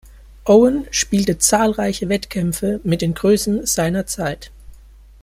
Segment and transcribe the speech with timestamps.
[0.45, 4.49] Owen spielte zahlreiche Wettkämpfe mit den Größen seiner Zeit.